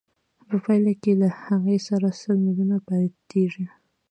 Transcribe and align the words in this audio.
په 0.47 0.55
پایله 0.63 0.93
کې 1.01 1.11
له 1.21 1.27
هغه 1.43 1.75
سره 1.87 2.07
سل 2.21 2.35
میلیونه 2.45 2.77
پاتېږي 2.87 3.65